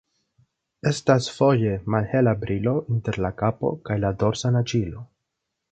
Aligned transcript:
Estas 0.91 1.27
foje 1.35 1.75
malhela 1.95 2.33
brilo 2.45 2.75
inter 2.97 3.23
la 3.27 3.33
kapo 3.45 3.73
kaj 3.91 4.03
la 4.07 4.15
dorsa 4.25 4.55
naĝilo. 4.59 5.11